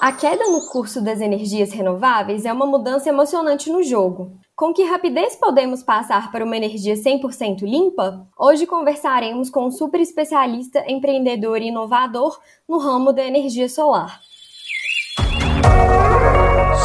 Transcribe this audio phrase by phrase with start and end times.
[0.00, 4.32] A queda no curso das energias renováveis é uma mudança emocionante no jogo.
[4.56, 8.26] Com que rapidez podemos passar para uma energia 100% limpa?
[8.38, 14.20] Hoje conversaremos com um super especialista, empreendedor e inovador no ramo da energia solar.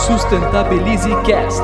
[0.06, 1.64] Sustentabilize Cast.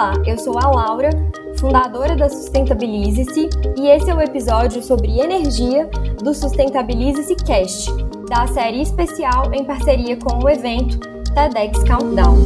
[0.00, 1.10] Olá, eu sou a Laura,
[1.58, 5.90] fundadora da Sustentabilize-se, e esse é o episódio sobre energia
[6.24, 7.92] do Sustentabilize-se Cast,
[8.26, 10.98] da série especial em parceria com o evento
[11.34, 12.38] TEDx Countdown.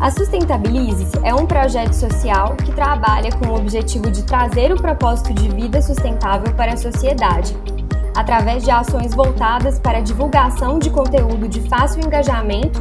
[0.00, 5.34] A Sustentabilize-se é um projeto social que trabalha com o objetivo de trazer o propósito
[5.34, 7.54] de vida sustentável para a sociedade,
[8.16, 12.80] através de ações voltadas para a divulgação de conteúdo de fácil engajamento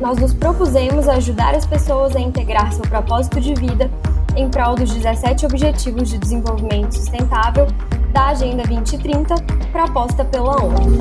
[0.00, 3.90] nós nos propusemos ajudar as pessoas a integrar seu propósito de vida
[4.36, 7.66] em prol dos 17 Objetivos de Desenvolvimento Sustentável
[8.12, 9.34] da Agenda 2030,
[9.72, 10.94] proposta pela ONU.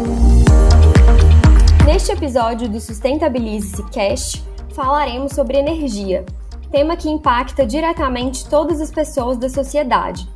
[1.85, 6.25] Neste episódio do Sustentabilize-se Cast, falaremos sobre energia,
[6.71, 10.27] tema que impacta diretamente todas as pessoas da sociedade.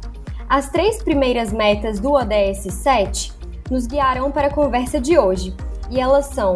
[0.47, 3.33] As três primeiras metas do ODS 7
[3.69, 5.53] nos guiarão para a conversa de hoje,
[5.89, 6.53] e elas são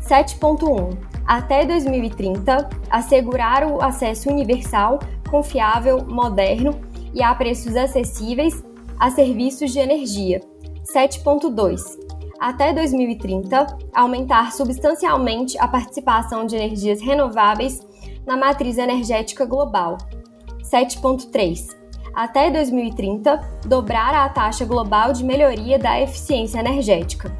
[0.00, 4.98] 7.1 até 2030, assegurar o acesso universal,
[5.30, 6.80] confiável, moderno
[7.14, 8.64] e a preços acessíveis
[8.98, 10.40] a serviços de energia.
[10.92, 11.80] 7.2.
[12.40, 13.64] Até 2030,
[13.94, 17.78] aumentar substancialmente a participação de energias renováveis
[18.26, 19.98] na matriz energética global.
[20.64, 21.76] 7.3.
[22.12, 27.30] Até 2030, dobrar a taxa global de melhoria da eficiência energética.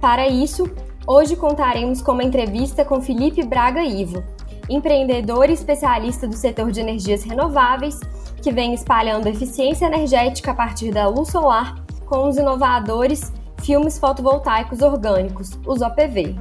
[0.00, 0.64] Para isso,
[1.08, 4.24] Hoje contaremos com uma entrevista com Felipe Braga Ivo,
[4.68, 8.00] empreendedor e especialista do setor de energias renováveis,
[8.42, 14.82] que vem espalhando eficiência energética a partir da luz solar com os inovadores filmes fotovoltaicos
[14.82, 16.34] orgânicos, os OPV.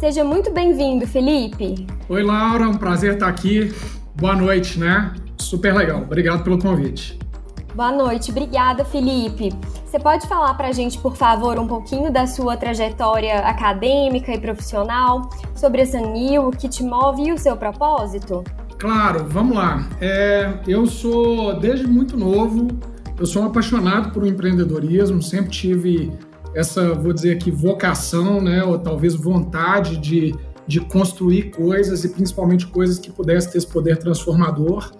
[0.00, 1.86] Seja muito bem-vindo, Felipe.
[2.08, 3.74] Oi, Laura, um prazer estar aqui.
[4.14, 5.14] Boa noite, né?
[5.36, 6.00] Super legal.
[6.00, 7.21] Obrigado pelo convite.
[7.74, 9.48] Boa noite, obrigada, Felipe.
[9.86, 14.38] Você pode falar para a gente, por favor, um pouquinho da sua trajetória acadêmica e
[14.38, 18.44] profissional, sobre a Sanil, o que te move e o seu propósito?
[18.78, 19.88] Claro, vamos lá.
[20.02, 22.68] É, eu sou, desde muito novo,
[23.18, 26.12] eu sou um apaixonado por empreendedorismo, sempre tive
[26.54, 30.34] essa, vou dizer aqui, vocação, né, ou talvez vontade de,
[30.66, 34.92] de construir coisas e principalmente coisas que pudessem ter esse poder transformador.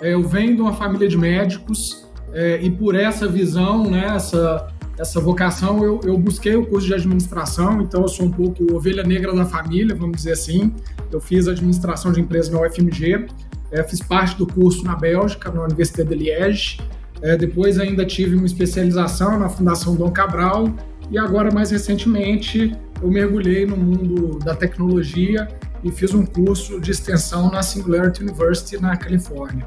[0.00, 4.68] É, eu venho de uma família de médicos, é, e por essa visão, né, essa,
[4.98, 9.02] essa vocação, eu, eu, busquei o curso de administração, então eu sou um pouco ovelha
[9.02, 10.72] negra da família, vamos dizer assim.
[11.10, 13.26] Eu fiz administração de empresas na UFMG,
[13.72, 16.80] é, fiz parte do curso na Bélgica, na Universidade de Liège.
[17.22, 20.72] É, depois ainda tive uma especialização na Fundação Dom Cabral
[21.10, 25.48] e agora, mais recentemente, eu mergulhei no mundo da tecnologia
[25.82, 29.66] e fiz um curso de extensão na Singularity University, na Califórnia.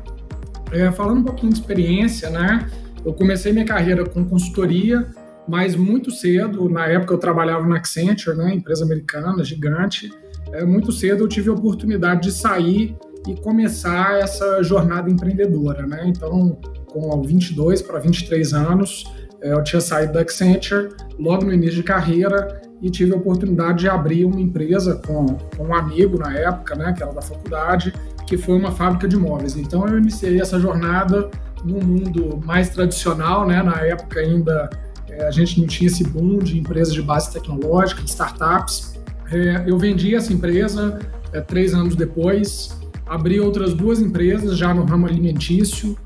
[0.73, 2.67] É, falando um pouquinho de experiência, né?
[3.05, 5.07] Eu comecei minha carreira com consultoria,
[5.47, 10.11] mas muito cedo, na época eu trabalhava na Accenture, né, empresa americana gigante.
[10.51, 12.95] É, muito cedo eu tive a oportunidade de sair
[13.27, 16.03] e começar essa jornada empreendedora, né?
[16.07, 16.57] Então,
[16.87, 19.05] com 22 para 23 anos,
[19.41, 23.79] é, eu tinha saído da Accenture logo no início de carreira e tive a oportunidade
[23.79, 27.93] de abrir uma empresa com, com um amigo na época, né, que era da faculdade,
[28.27, 29.55] que foi uma fábrica de móveis.
[29.55, 31.29] Então eu iniciei essa jornada
[31.63, 33.63] no mundo mais tradicional, né?
[33.63, 34.69] Na época ainda
[35.09, 38.99] é, a gente não tinha esse boom de empresas de base tecnológica, de startups.
[39.31, 40.99] É, eu vendi essa empresa
[41.31, 45.97] é, três anos depois, abri outras duas empresas já no ramo alimentício,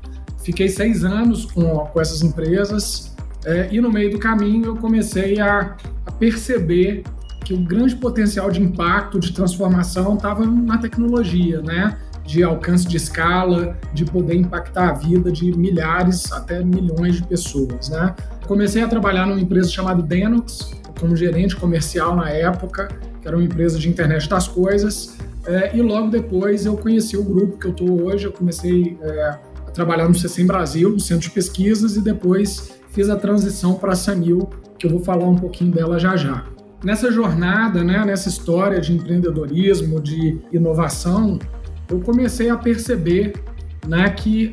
[0.44, 5.40] fiquei seis anos com, com essas empresas é, e no meio do caminho eu comecei
[5.40, 5.76] a,
[6.18, 7.04] perceber
[7.44, 11.96] que o grande potencial de impacto, de transformação estava na tecnologia, né?
[12.26, 17.88] de alcance de escala, de poder impactar a vida de milhares até milhões de pessoas.
[17.88, 18.14] Né?
[18.46, 22.88] Comecei a trabalhar numa empresa chamada Denox, como gerente comercial na época,
[23.22, 25.16] que era uma empresa de internet das coisas,
[25.46, 29.38] é, e logo depois eu conheci o grupo que eu estou hoje, eu comecei é,
[29.66, 33.92] a trabalhar no CC Brasil, no Centro de Pesquisas, e depois fiz a transição para
[33.92, 36.44] a Sanil, que eu vou falar um pouquinho dela já já.
[36.84, 41.38] Nessa jornada, né, nessa história de empreendedorismo, de inovação,
[41.90, 43.32] eu comecei a perceber
[43.86, 44.52] né, que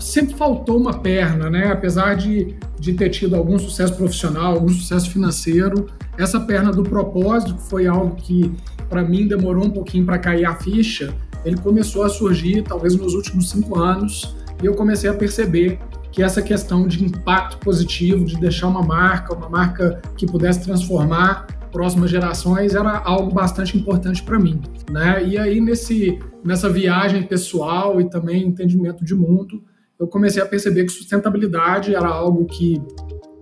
[0.00, 1.70] sempre faltou uma perna, né?
[1.70, 5.86] apesar de, de ter tido algum sucesso profissional, algum sucesso financeiro,
[6.16, 8.52] essa perna do propósito, que foi algo que
[8.88, 11.14] para mim demorou um pouquinho para cair a ficha,
[11.44, 15.78] ele começou a surgir talvez nos últimos cinco anos e eu comecei a perceber
[16.12, 20.62] que é essa questão de impacto positivo, de deixar uma marca, uma marca que pudesse
[20.62, 24.60] transformar próximas gerações era algo bastante importante para mim,
[24.90, 25.24] né?
[25.24, 29.62] E aí nesse nessa viagem pessoal e também entendimento de mundo,
[29.98, 32.80] eu comecei a perceber que sustentabilidade era algo que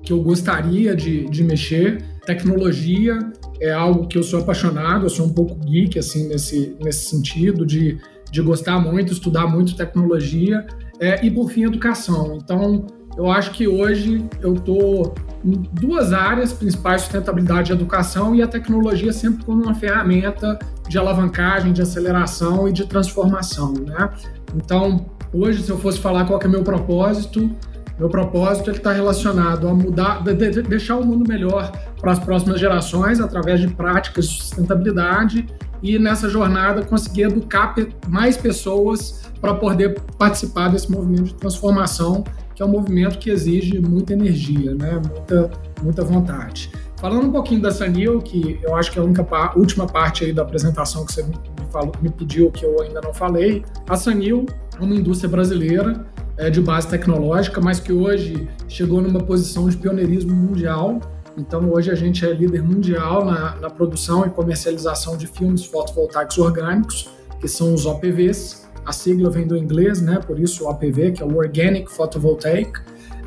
[0.03, 2.03] que eu gostaria de, de mexer.
[2.25, 3.19] Tecnologia
[3.61, 7.65] é algo que eu sou apaixonado, eu sou um pouco geek assim nesse nesse sentido
[7.65, 7.99] de
[8.31, 10.67] de gostar muito, estudar muito tecnologia
[11.01, 12.39] é, e por fim educação.
[12.43, 12.87] Então
[13.17, 15.15] eu acho que hoje eu estou
[15.45, 20.59] em duas áreas principais, sustentabilidade e educação, e a tecnologia sempre como uma ferramenta
[20.89, 23.73] de alavancagem, de aceleração e de transformação.
[23.73, 24.11] Né?
[24.55, 27.51] Então, hoje, se eu fosse falar qual é o meu propósito,
[27.99, 32.61] meu propósito está relacionado a mudar, de, de, deixar o mundo melhor para as próximas
[32.61, 35.47] gerações através de práticas de sustentabilidade
[35.83, 37.75] e nessa jornada conseguir educar
[38.09, 42.25] mais pessoas para poder participar desse movimento de transformação
[42.59, 45.01] que é um movimento que exige muita energia, né?
[45.09, 45.51] muita,
[45.81, 46.73] muita vontade.
[46.97, 49.25] Falando um pouquinho da Sanil, que eu acho que é a única
[49.57, 51.37] última parte aí da apresentação que você me,
[51.71, 54.45] falou, me pediu que eu ainda não falei, a Sanil
[54.77, 56.05] é uma indústria brasileira
[56.39, 61.01] é, de base tecnológica, mas que hoje chegou numa posição de pioneirismo mundial.
[61.37, 66.39] Então, hoje a gente é líder mundial na, na produção e comercialização de filmes fotovoltaicos
[66.39, 68.67] orgânicos, que são os OPVs.
[68.87, 70.19] A sigla vem do inglês, né?
[70.25, 72.73] Por isso o APV, que é o Organic Photovoltaic.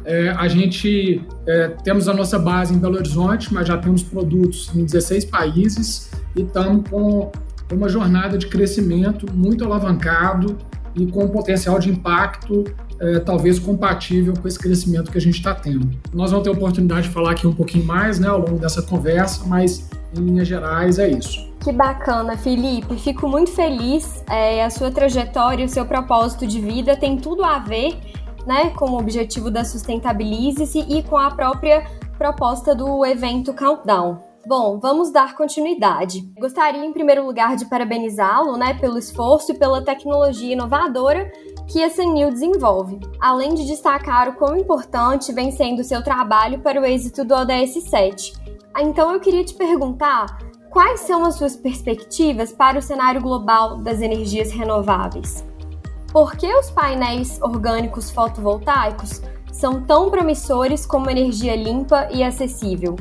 [0.04, 4.72] É, a gente é, temos a nossa base em Belo Horizonte, mas já temos produtos
[4.76, 7.32] em 16 países e estamos com
[7.72, 10.58] uma jornada de crescimento muito alavancado
[10.96, 12.66] e com potencial de impacto
[13.02, 15.90] é, talvez compatível com esse crescimento que a gente está tendo.
[16.14, 19.44] Nós vamos ter oportunidade de falar aqui um pouquinho mais né, ao longo dessa conversa,
[19.48, 21.52] mas em linhas gerais é isso.
[21.60, 22.96] Que bacana, Felipe.
[22.98, 24.24] Fico muito feliz.
[24.30, 28.00] É, a sua trajetória, o seu propósito de vida tem tudo a ver
[28.46, 31.86] né, com o objetivo da Sustentabilize-se e com a própria
[32.18, 34.32] proposta do evento Countdown.
[34.46, 36.22] Bom, vamos dar continuidade.
[36.40, 41.32] Gostaria, em primeiro lugar, de parabenizá-lo né, pelo esforço e pela tecnologia inovadora
[41.68, 46.82] que a Sanil desenvolve, além de destacar o quão importante vem sendo seu trabalho para
[46.82, 48.34] o êxito do ODS 7.
[48.78, 50.38] Então eu queria te perguntar
[50.72, 55.44] Quais são as suas perspectivas para o cenário global das energias renováveis?
[56.14, 59.22] Por que os painéis orgânicos fotovoltaicos
[59.52, 62.96] são tão promissores como energia limpa e acessível?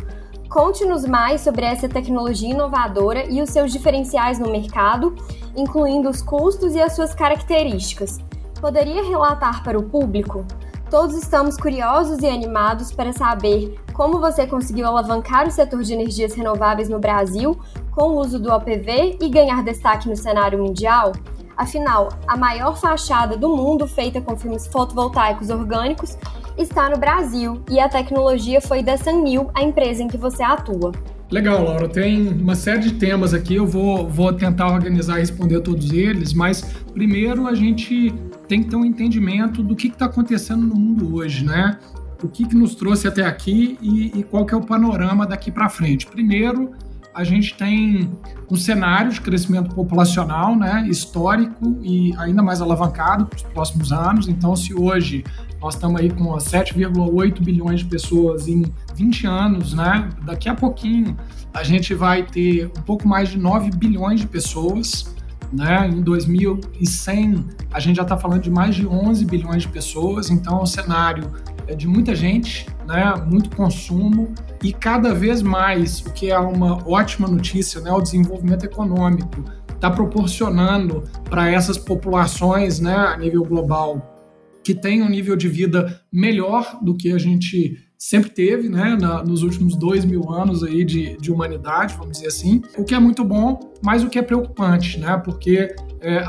[0.48, 5.14] Conte-nos mais sobre essa tecnologia inovadora e os seus diferenciais no mercado,
[5.56, 8.18] incluindo os custos e as suas características.
[8.60, 10.44] Poderia relatar para o público?
[10.90, 16.34] Todos estamos curiosos e animados para saber como você conseguiu alavancar o setor de energias
[16.34, 17.58] renováveis no Brasil
[17.90, 21.12] com o uso do OPV e ganhar destaque no cenário mundial.
[21.56, 26.18] Afinal, a maior fachada do mundo feita com filmes fotovoltaicos orgânicos
[26.58, 30.92] está no Brasil e a tecnologia foi da Sanmil, a empresa em que você atua.
[31.30, 31.88] Legal, Laura.
[31.88, 36.34] Tem uma série de temas aqui, eu vou, vou tentar organizar e responder todos eles,
[36.34, 36.62] mas
[36.92, 38.12] primeiro a gente
[38.50, 41.78] tem que ter um entendimento do que está acontecendo no mundo hoje, né?
[42.20, 45.52] O que, que nos trouxe até aqui e, e qual que é o panorama daqui
[45.52, 46.04] para frente.
[46.04, 46.72] Primeiro,
[47.14, 48.10] a gente tem
[48.50, 54.26] um cenário de crescimento populacional, né, histórico e ainda mais alavancado para os próximos anos.
[54.26, 55.22] Então, se hoje
[55.62, 58.64] nós estamos aí com 7,8 bilhões de pessoas em
[58.96, 61.16] 20 anos, né, daqui a pouquinho
[61.54, 65.14] a gente vai ter um pouco mais de 9 bilhões de pessoas.
[65.52, 65.88] Né?
[65.88, 70.62] Em 2100, a gente já está falando de mais de 11 bilhões de pessoas, então
[70.62, 71.30] o cenário
[71.66, 73.14] é de muita gente, né?
[73.26, 77.90] muito consumo e cada vez mais, o que é uma ótima notícia, né?
[77.90, 82.94] o desenvolvimento econômico está proporcionando para essas populações né?
[82.94, 84.16] a nível global
[84.62, 89.22] que tem um nível de vida melhor do que a gente sempre teve, né, na,
[89.22, 92.98] nos últimos dois mil anos aí de, de humanidade, vamos dizer assim, o que é
[92.98, 95.68] muito bom, mas o que é preocupante, né, porque
[96.00, 96.24] é,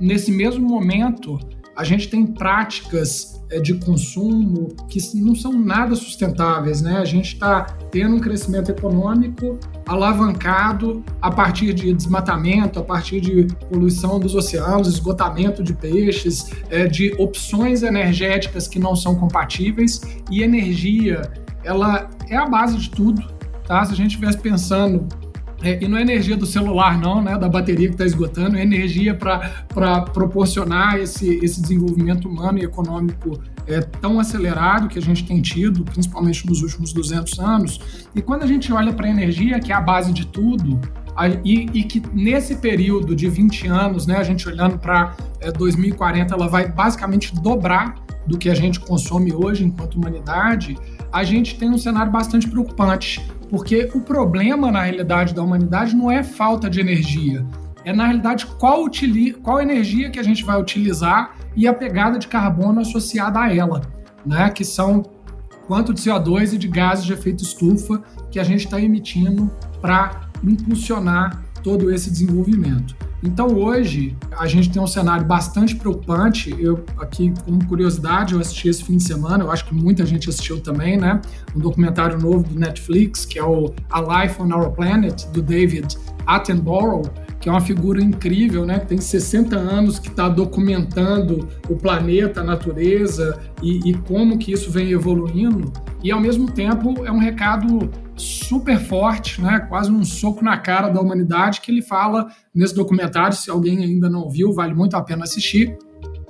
[0.00, 1.38] nesse mesmo momento
[1.80, 6.98] a gente tem práticas é, de consumo que não são nada sustentáveis, né?
[6.98, 9.58] A gente está tendo um crescimento econômico
[9.88, 16.86] alavancado a partir de desmatamento, a partir de poluição dos oceanos, esgotamento de peixes, é,
[16.86, 21.32] de opções energéticas que não são compatíveis e energia,
[21.64, 23.26] ela é a base de tudo,
[23.66, 23.82] tá?
[23.86, 25.08] Se a gente estivesse pensando
[25.62, 28.62] é, e não é energia do celular, não, né, da bateria que está esgotando, é
[28.62, 35.24] energia para proporcionar esse, esse desenvolvimento humano e econômico é, tão acelerado que a gente
[35.24, 38.08] tem tido, principalmente nos últimos 200 anos.
[38.14, 40.80] E quando a gente olha para a energia, que é a base de tudo,
[41.44, 46.34] e, e, que nesse período de 20 anos, né, a gente olhando para é, 2040,
[46.34, 47.94] ela vai basicamente dobrar
[48.26, 50.78] do que a gente consome hoje enquanto humanidade,
[51.12, 53.20] a gente tem um cenário bastante preocupante,
[53.50, 57.44] porque o problema na realidade da humanidade não é falta de energia,
[57.84, 62.18] é na realidade qual, utili qual energia que a gente vai utilizar e a pegada
[62.18, 63.82] de carbono associada a ela,
[64.24, 64.50] né?
[64.50, 65.02] Que são
[65.66, 70.28] quanto de CO2 e de gases de efeito estufa que a gente está emitindo para
[70.44, 72.94] impulsionar todo esse desenvolvimento.
[73.22, 76.54] Então hoje a gente tem um cenário bastante preocupante.
[76.58, 80.28] Eu aqui, como curiosidade, eu assisti esse fim de semana, eu acho que muita gente
[80.28, 81.20] assistiu também, né?
[81.54, 85.98] Um documentário novo do Netflix, que é o A Life on Our Planet, do David
[86.26, 87.10] Attenborough,
[87.40, 88.78] que é uma figura incrível, né?
[88.78, 94.52] Que tem 60 anos, que está documentando o planeta, a natureza e, e como que
[94.52, 95.72] isso vem evoluindo.
[96.02, 99.60] E ao mesmo tempo é um recado super forte, né?
[99.68, 103.36] Quase um soco na cara da humanidade que ele fala nesse documentário.
[103.36, 105.76] Se alguém ainda não viu, vale muito a pena assistir.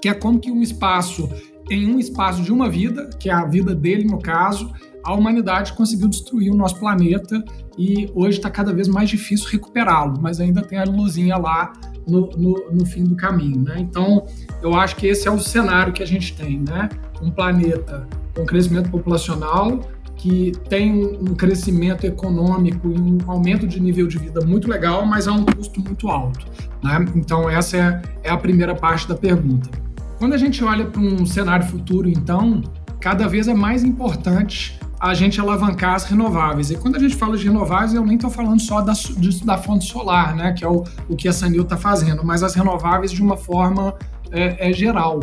[0.01, 1.29] Que é como que um espaço,
[1.71, 4.73] em um espaço de uma vida, que é a vida dele no caso,
[5.05, 7.43] a humanidade conseguiu destruir o nosso planeta
[7.79, 11.73] e hoje está cada vez mais difícil recuperá-lo, mas ainda tem a luzinha lá
[12.07, 13.63] no, no, no, fim do caminho.
[13.63, 13.77] Né?
[13.79, 14.27] Então,
[14.63, 16.89] eu acho que esse é o cenário que a gente tem, né?
[17.23, 19.81] Um planeta com crescimento populacional
[20.21, 25.27] que tem um crescimento econômico e um aumento de nível de vida muito legal, mas
[25.27, 26.47] a um custo muito alto.
[26.83, 27.07] Né?
[27.15, 29.71] Então, essa é, é a primeira parte da pergunta.
[30.19, 32.63] Quando a gente olha para um cenário futuro, então,
[33.01, 36.71] cada vez é mais importante a gente alavancar as renováveis.
[36.71, 39.57] E quando a gente fala de renováveis, eu nem estou falando só da, de, da
[39.57, 43.11] fonte solar, né, que é o, o que a Sanil está fazendo, mas as renováveis
[43.11, 43.95] de uma forma
[44.31, 45.21] é, é geral.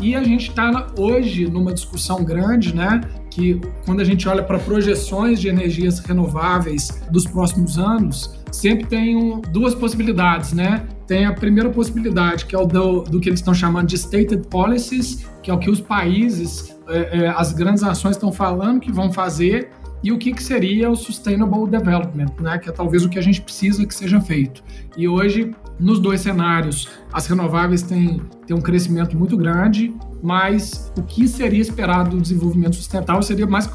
[0.00, 3.02] E a gente está hoje numa discussão grande, né?
[3.30, 9.16] Que quando a gente olha para projeções de energias renováveis dos próximos anos, sempre tem
[9.16, 10.84] um, duas possibilidades, né?
[11.06, 14.48] Tem a primeira possibilidade, que é o do, do que eles estão chamando de stated
[14.48, 18.90] policies, que é o que os países é, é, as grandes nações estão falando que
[18.90, 19.70] vão fazer
[20.02, 22.58] e o que, que seria o Sustainable Development, né?
[22.58, 24.62] que é talvez o que a gente precisa que seja feito.
[24.96, 31.02] E hoje, nos dois cenários, as renováveis têm, têm um crescimento muito grande, mas o
[31.02, 33.68] que seria esperado do desenvolvimento sustentável seria mais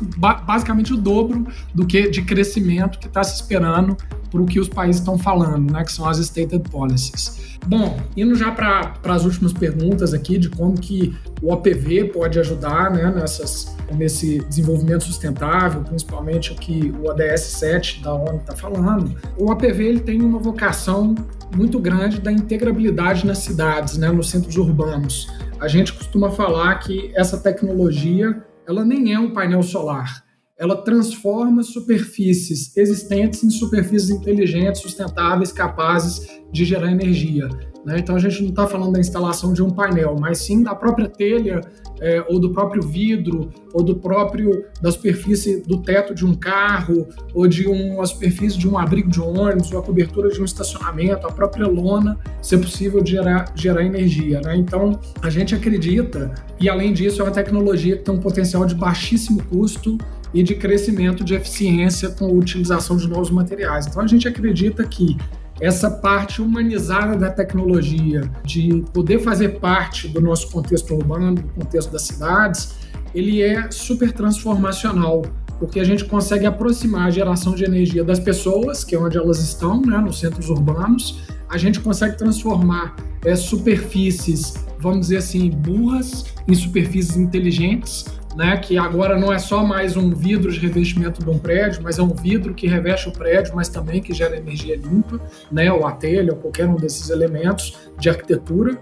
[0.45, 3.97] basicamente o dobro do que de crescimento que está se esperando
[4.29, 7.57] para o que os países estão falando, né, que são as stated policies.
[7.65, 12.91] Bom, indo já para as últimas perguntas aqui de como que o OPV pode ajudar
[12.91, 19.15] né, nessas, nesse desenvolvimento sustentável, principalmente o que o ODS 7 da ONU está falando.
[19.37, 21.13] O OPV ele tem uma vocação
[21.55, 25.27] muito grande da integrabilidade nas cidades, né, nos centros urbanos.
[25.59, 30.25] A gente costuma falar que essa tecnologia ela nem é um painel solar,
[30.57, 37.47] ela transforma superfícies existentes em superfícies inteligentes, sustentáveis, capazes de gerar energia.
[37.85, 37.99] Né?
[37.99, 41.09] Então a gente não está falando da instalação de um painel, mas sim da própria
[41.09, 41.61] telha
[41.99, 47.07] é, ou do próprio vidro ou do próprio da superfície do teto de um carro
[47.33, 51.27] ou de uma superfície de um abrigo de ônibus ou a cobertura de um estacionamento,
[51.27, 54.41] a própria lona, se é possível gerar, gerar energia.
[54.41, 54.55] Né?
[54.57, 58.75] Então a gente acredita e além disso é uma tecnologia que tem um potencial de
[58.75, 59.97] baixíssimo custo
[60.33, 63.87] e de crescimento de eficiência com a utilização de novos materiais.
[63.87, 65.17] Então a gente acredita que
[65.59, 71.91] essa parte humanizada da tecnologia, de poder fazer parte do nosso contexto urbano, do contexto
[71.91, 72.75] das cidades,
[73.13, 75.21] ele é super transformacional,
[75.57, 79.39] porque a gente consegue aproximar a geração de energia das pessoas, que é onde elas
[79.39, 86.25] estão, né, nos centros urbanos, a gente consegue transformar é, superfícies, vamos dizer assim, burras
[86.47, 91.29] em superfícies inteligentes, né, que agora não é só mais um vidro de revestimento de
[91.29, 94.75] um prédio, mas é um vidro que reveste o prédio, mas também que gera energia
[94.75, 95.19] limpa,
[95.51, 98.77] né, ou a telha, ou qualquer um desses elementos de arquitetura.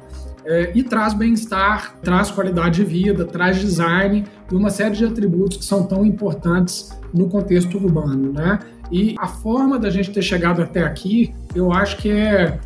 [0.45, 5.55] É, e traz bem-estar, traz qualidade de vida, traz design e uma série de atributos
[5.55, 8.60] que são tão importantes no contexto urbano, né?
[8.91, 12.60] E a forma da gente ter chegado até aqui, eu acho que é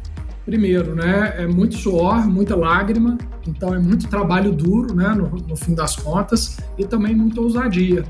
[0.48, 5.58] primeiro, né, é muito suor, muita lágrima, então é muito trabalho duro, né, no, no
[5.58, 8.06] fim das contas, e também muita ousadia.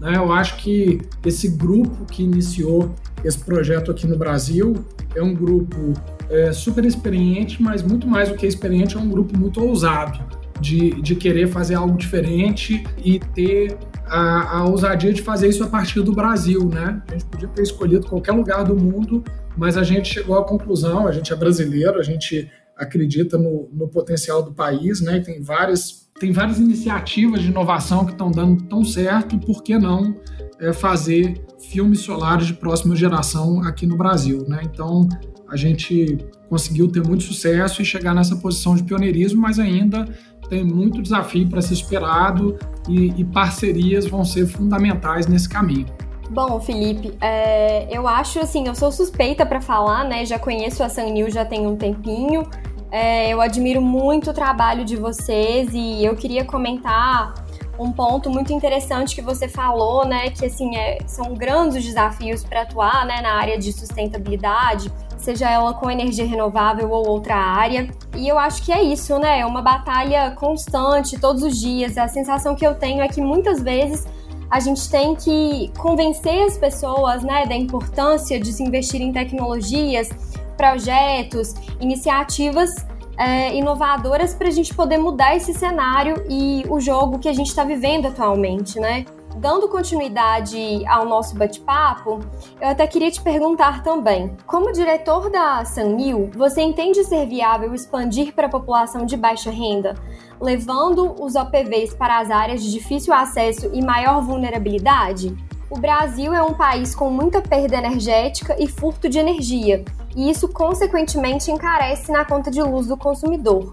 [0.00, 0.16] Né?
[0.16, 2.92] Eu acho que esse grupo que iniciou
[3.24, 4.74] esse projeto aqui no Brasil
[5.14, 5.92] é um grupo
[6.28, 10.18] é, super experiente, mas muito mais do que experiente, é um grupo muito ousado
[10.60, 15.68] de, de querer fazer algo diferente e ter a, a ousadia de fazer isso a
[15.68, 17.00] partir do Brasil, né?
[17.08, 19.22] A gente podia ter escolhido qualquer lugar do mundo,
[19.56, 23.88] mas a gente chegou à conclusão, a gente é brasileiro, a gente acredita no, no
[23.88, 25.20] potencial do país, né?
[25.20, 30.14] Tem várias, tem várias iniciativas de inovação que estão dando tão certo, por que não
[30.60, 34.60] é, fazer filmes solares de próxima geração aqui no Brasil, né?
[34.64, 35.08] Então,
[35.48, 40.06] a gente conseguiu ter muito sucesso e chegar nessa posição de pioneirismo, mas ainda
[40.48, 42.56] tem muito desafio para ser superado
[42.88, 45.86] e, e, parcerias vão ser fundamentais nesse caminho.
[46.30, 50.24] Bom, Felipe, é, eu acho assim, eu sou suspeita para falar, né?
[50.24, 52.48] Já conheço a Sunnew já tem um tempinho.
[52.90, 57.34] É, eu admiro muito o trabalho de vocês e eu queria comentar
[57.78, 60.30] um ponto muito interessante que você falou, né?
[60.30, 64.90] Que assim é, são grandes desafios para atuar, né, na área de sustentabilidade
[65.26, 67.90] seja ela com energia renovável ou outra área.
[68.16, 69.40] E eu acho que é isso, né?
[69.40, 71.98] É uma batalha constante, todos os dias.
[71.98, 74.06] A sensação que eu tenho é que muitas vezes
[74.50, 80.08] a gente tem que convencer as pessoas, né, da importância de se investir em tecnologias,
[80.56, 82.74] projetos, iniciativas
[83.18, 87.48] é, inovadoras para a gente poder mudar esse cenário e o jogo que a gente
[87.48, 89.04] está vivendo atualmente, né?
[89.36, 92.20] Dando continuidade ao nosso bate-papo,
[92.60, 98.34] eu até queria te perguntar também: como diretor da Sanil, você entende ser viável expandir
[98.34, 99.94] para a população de baixa renda,
[100.40, 105.36] levando os OPVs para as áreas de difícil acesso e maior vulnerabilidade?
[105.68, 110.48] O Brasil é um país com muita perda energética e furto de energia, e isso
[110.48, 113.72] consequentemente encarece na conta de luz do consumidor.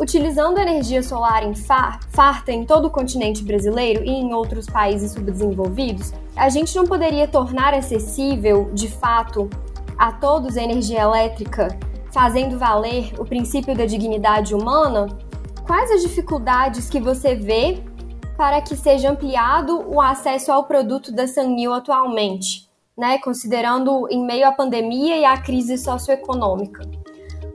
[0.00, 6.12] Utilizando energia solar em farta em todo o continente brasileiro e em outros países subdesenvolvidos,
[6.36, 9.50] a gente não poderia tornar acessível, de fato,
[9.98, 11.76] a todos a energia elétrica,
[12.12, 15.08] fazendo valer o princípio da dignidade humana?
[15.66, 17.82] Quais as dificuldades que você vê
[18.36, 24.46] para que seja ampliado o acesso ao produto da Sanil atualmente, né, considerando em meio
[24.46, 26.88] à pandemia e à crise socioeconômica?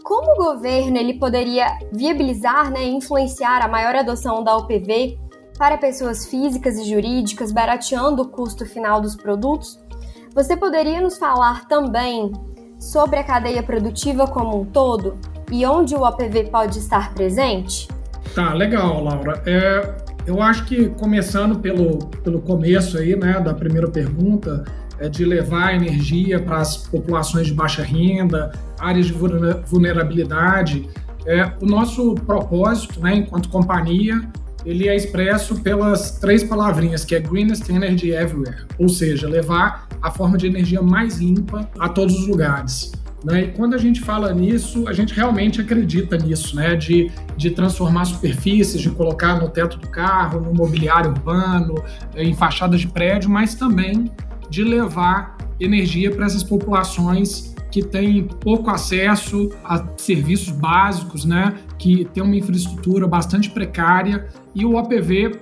[0.04, 5.18] Como o governo ele poderia viabilizar né, influenciar a maior adoção da UPV
[5.58, 9.80] para pessoas físicas e jurídicas, barateando o custo final dos produtos?
[10.36, 12.34] Você poderia nos falar também
[12.78, 15.18] sobre a cadeia produtiva como um todo
[15.50, 17.88] e onde o OPV pode estar presente?
[18.36, 19.42] Tá, legal, Laura.
[19.46, 19.96] É,
[20.26, 24.66] eu acho que começando pelo, pelo começo aí, né, da primeira pergunta,
[25.10, 30.88] de levar energia para as populações de baixa renda, áreas de vulnerabilidade.
[31.26, 34.22] É, o nosso propósito, né, enquanto companhia,
[34.66, 40.10] ele é expresso pelas três palavrinhas, que é Greenest Energy Everywhere, ou seja, levar a
[40.12, 42.92] forma de energia mais limpa a todos os lugares.
[43.24, 43.44] Né?
[43.44, 46.76] E quando a gente fala nisso, a gente realmente acredita nisso, né?
[46.76, 51.76] de, de transformar superfícies, de colocar no teto do carro, no mobiliário urbano,
[52.16, 54.12] em fachadas de prédio, mas também
[54.54, 61.56] de levar energia para essas populações que têm pouco acesso a serviços básicos, né?
[61.80, 65.40] que tem uma infraestrutura bastante precária e o OPV,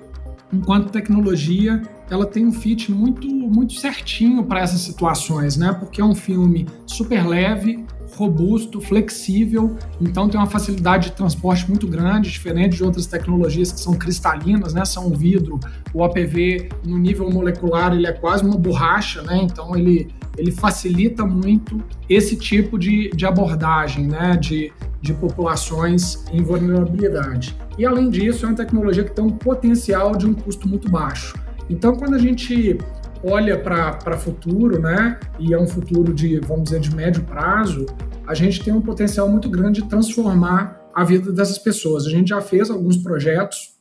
[0.54, 5.74] enquanto tecnologia, ela tem um fit muito muito certinho para essas situações, né?
[5.78, 11.88] Porque é um filme super leve, robusto, flexível, então tem uma facilidade de transporte muito
[11.88, 14.86] grande, diferente de outras tecnologias que são cristalinas, né?
[14.86, 15.60] São vidro.
[15.94, 19.40] O OPV no nível molecular ele é quase uma borracha, né?
[19.42, 24.38] Então ele ele facilita muito esse tipo de, de abordagem, né?
[24.38, 24.72] De,
[25.02, 27.56] de populações em vulnerabilidade.
[27.78, 31.36] E além disso, é uma tecnologia que tem um potencial de um custo muito baixo.
[31.70, 32.78] Então, quando a gente
[33.24, 37.86] olha para futuro, né, e é um futuro de, vamos dizer, de médio prazo,
[38.28, 42.06] a gente tem um potencial muito grande de transformar a vida dessas pessoas.
[42.06, 43.76] A gente já fez alguns projetos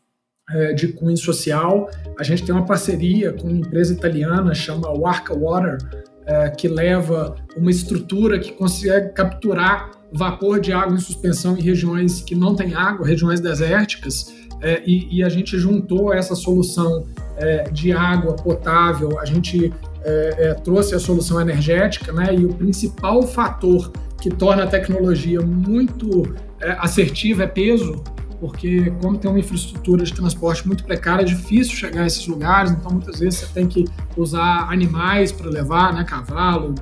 [0.50, 5.34] é, de cunho social, a gente tem uma parceria com uma empresa italiana, chama Warca
[5.34, 5.78] Water,
[6.26, 12.20] é, que leva uma estrutura que consegue capturar vapor de água em suspensão em regiões
[12.20, 17.64] que não têm água, regiões desérticas, é, e, e, a gente juntou essa solução é,
[17.70, 22.34] de água potável, a gente é, é, trouxe a solução energética, né?
[22.34, 28.02] E o principal fator que torna a tecnologia muito é, assertiva é peso,
[28.38, 32.70] porque como tem uma infraestrutura de transporte muito precária, é difícil chegar a esses lugares,
[32.70, 36.74] então muitas vezes você tem que usar animais para levar, né, cavalo,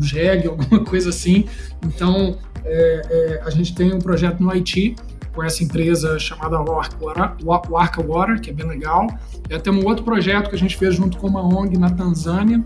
[0.00, 1.44] jegue, alguma coisa assim.
[1.84, 4.96] Então é, é, a gente tem um projeto no Haiti
[5.40, 9.06] com essa empresa chamada Warca Water, que é bem legal.
[9.48, 12.62] É, tem um outro projeto que a gente fez junto com uma ONG na Tanzânia.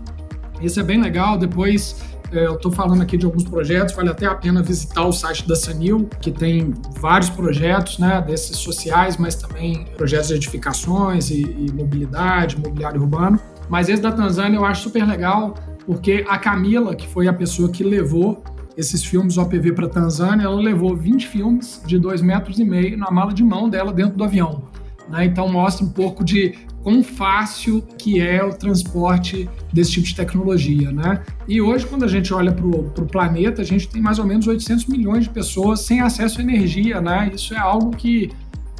[0.61, 1.37] Esse é bem legal.
[1.37, 5.13] Depois é, eu estou falando aqui de alguns projetos, vale até a pena visitar o
[5.13, 11.29] site da Sanil, que tem vários projetos, né, desses sociais, mas também projetos de edificações
[11.29, 13.39] e, e mobilidade, mobiliário urbano.
[13.69, 17.69] Mas esse da Tanzânia eu acho super legal, porque a Camila, que foi a pessoa
[17.69, 18.43] que levou
[18.77, 23.09] esses filmes OPV para Tanzânia, ela levou 20 filmes de 2 metros e meio na
[23.09, 24.63] mala de mão dela dentro do avião.
[25.09, 25.25] Né?
[25.25, 30.91] Então mostra um pouco de quão fácil que é o transporte desse tipo de tecnologia.
[30.91, 31.23] Né?
[31.47, 34.45] E hoje, quando a gente olha para o planeta, a gente tem mais ou menos
[34.47, 37.01] 800 milhões de pessoas sem acesso à energia.
[37.01, 37.31] Né?
[37.33, 38.31] Isso é algo que,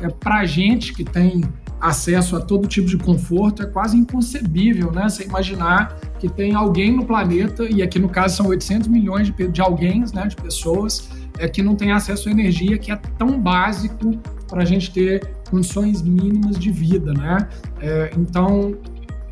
[0.01, 1.43] é, para a gente que tem
[1.85, 5.07] acesso a todo tipo de conforto, é quase inconcebível, né?
[5.07, 9.47] Você imaginar que tem alguém no planeta, e aqui no caso são 800 milhões de,
[9.47, 13.39] de alguém, né, de pessoas, é, que não tem acesso à energia, que é tão
[13.39, 14.17] básico
[14.47, 17.47] para a gente ter condições mínimas de vida, né?
[17.79, 18.75] É, então,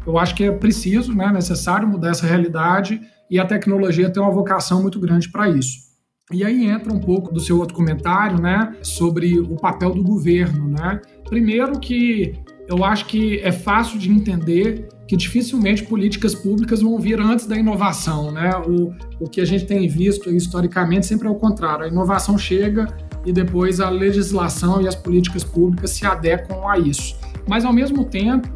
[0.06, 4.32] eu acho que é preciso, né, necessário mudar essa realidade e a tecnologia tem uma
[4.32, 5.94] vocação muito grande para isso.
[6.32, 10.68] E aí entra um pouco do seu outro comentário, né, sobre o papel do governo,
[10.68, 11.02] né?
[11.26, 12.34] Primeiro que
[12.68, 17.58] eu acho que é fácil de entender que dificilmente políticas públicas vão vir antes da
[17.58, 18.52] inovação, né?
[18.66, 21.86] O, o que a gente tem visto historicamente sempre é o contrário.
[21.86, 22.88] A inovação chega
[23.26, 27.16] e depois a legislação e as políticas públicas se adequam a isso.
[27.48, 28.48] Mas, ao mesmo tempo,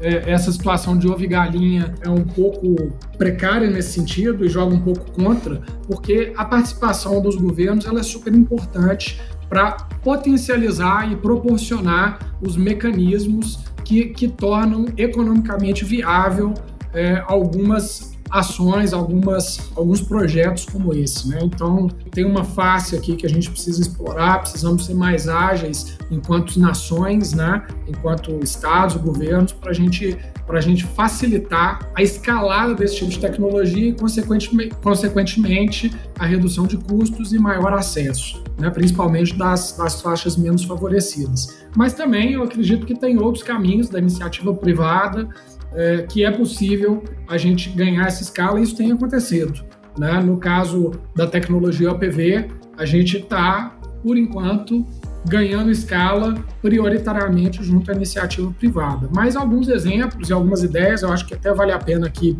[0.00, 4.72] é, essa situação de ovo e galinha é um pouco precária nesse sentido e joga
[4.74, 11.16] um pouco contra, porque a participação dos governos ela é super importante para potencializar e
[11.16, 16.54] proporcionar os mecanismos que, que tornam economicamente viável
[16.92, 21.28] é, algumas ações, algumas, alguns projetos como esse.
[21.28, 21.38] Né?
[21.42, 26.58] Então, tem uma face aqui que a gente precisa explorar, precisamos ser mais ágeis enquanto
[26.58, 27.66] nações, né?
[27.86, 30.16] enquanto estados, governos, para gente,
[30.48, 36.76] a gente facilitar a escalada desse tipo de tecnologia e, consequentemente, consequentemente a redução de
[36.76, 38.70] custos e maior acesso, né?
[38.70, 41.58] principalmente das, das faixas menos favorecidas.
[41.76, 45.28] Mas também eu acredito que tem outros caminhos da iniciativa privada
[45.72, 49.64] é, que é possível a gente ganhar essa escala e isso tem acontecido.
[49.98, 50.20] Né?
[50.20, 54.86] No caso da tecnologia OPV, a gente está, por enquanto,
[55.26, 59.08] ganhando escala prioritariamente junto à iniciativa privada.
[59.12, 62.38] Mas alguns exemplos e algumas ideias, eu acho que até vale a pena aqui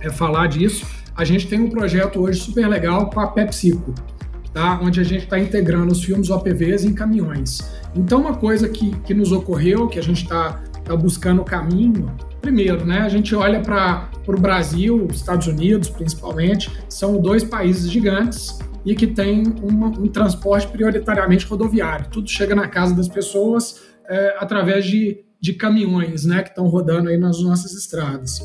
[0.00, 0.84] é, falar disso.
[1.14, 3.94] A gente tem um projeto hoje super legal com a PepsiCo,
[4.52, 4.78] tá?
[4.82, 7.60] onde a gente está integrando os filmes OPVs em caminhões.
[7.94, 12.10] Então, uma coisa que, que nos ocorreu, que a gente está tá buscando o caminho,
[12.46, 18.56] Primeiro, né, a gente olha para o Brasil, Estados Unidos principalmente, são dois países gigantes
[18.84, 19.12] e que
[19.64, 22.06] uma, um transporte prioritariamente rodoviário.
[22.08, 27.08] Tudo chega na casa das pessoas é, através de, de caminhões né, que estão rodando
[27.08, 28.38] aí nas nossas estradas.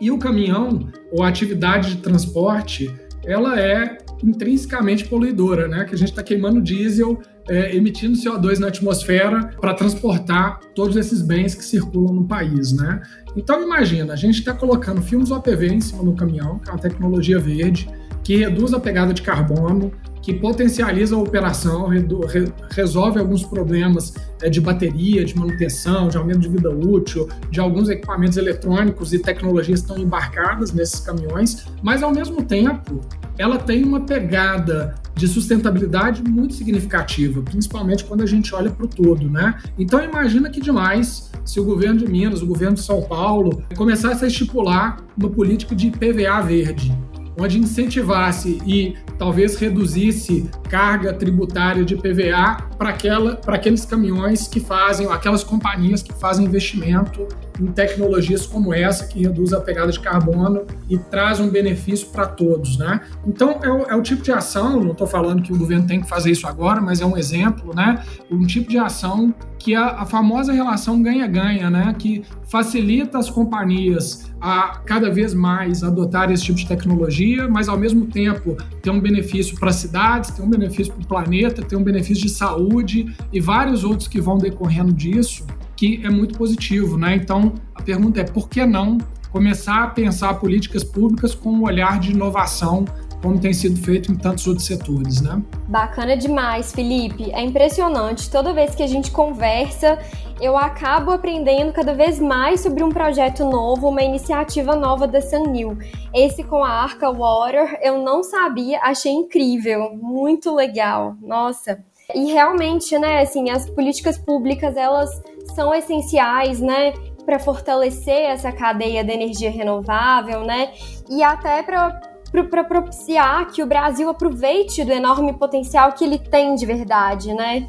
[0.00, 5.84] E o caminhão, ou a atividade de transporte, ela é intrinsecamente poluidora, né?
[5.84, 11.22] Que a gente está queimando diesel, é, emitindo CO2 na atmosfera para transportar todos esses
[11.22, 13.02] bens que circulam no país, né?
[13.36, 16.78] Então imagina, a gente está colocando filmes OPV em cima do caminhão, que é uma
[16.78, 17.88] tecnologia verde,
[18.22, 24.48] que reduz a pegada de carbono, que potencializa a operação, re, resolve alguns problemas é,
[24.48, 29.80] de bateria, de manutenção, de aumento de vida útil, de alguns equipamentos eletrônicos e tecnologias
[29.80, 33.00] estão embarcadas nesses caminhões, mas ao mesmo tempo
[33.36, 38.88] ela tem uma pegada de sustentabilidade muito significativa, principalmente quando a gente olha para o
[38.88, 39.58] todo, né?
[39.78, 44.24] Então imagina que demais se o governo de Minas, o governo de São Paulo começasse
[44.24, 46.96] a estipular uma política de PVA verde,
[47.42, 55.42] onde incentivasse e talvez reduzisse carga tributária de PVA para aqueles caminhões que fazem, aquelas
[55.42, 57.26] companhias que fazem investimento
[57.60, 62.26] em tecnologias como essa que reduz a pegada de carbono e traz um benefício para
[62.26, 63.00] todos, né?
[63.26, 66.00] Então é o, é o, tipo de ação, não estou falando que o governo tem
[66.00, 68.02] que fazer isso agora, mas é um exemplo, né?
[68.30, 71.94] Um tipo de ação que a, a famosa relação ganha-ganha, né?
[71.96, 77.78] Que facilita as companhias a cada vez mais adotar esse tipo de tecnologia, mas ao
[77.78, 81.76] mesmo tempo ter um benefício para as cidades, ter um benefício para o planeta, ter
[81.76, 86.98] um benefício de saúde e vários outros que vão decorrendo disso, que é muito positivo,
[86.98, 87.14] né?
[87.14, 88.98] Então a pergunta é por que não
[89.30, 92.84] começar a pensar políticas públicas com um olhar de inovação
[93.22, 95.40] como tem sido feito em tantos outros setores, né?
[95.68, 97.30] Bacana demais, Felipe.
[97.32, 98.28] É impressionante.
[98.28, 99.98] Toda vez que a gente conversa,
[100.40, 105.78] eu acabo aprendendo cada vez mais sobre um projeto novo, uma iniciativa nova da Sunil.
[106.12, 111.14] Esse com a Arca Water, eu não sabia, achei incrível, muito legal.
[111.22, 111.78] Nossa.
[112.12, 115.08] E realmente, né, assim, as políticas públicas, elas
[115.54, 116.92] são essenciais, né,
[117.24, 120.72] para fortalecer essa cadeia de energia renovável, né?
[121.08, 126.54] E até para para propiciar que o Brasil aproveite do enorme potencial que ele tem
[126.54, 127.68] de verdade, né?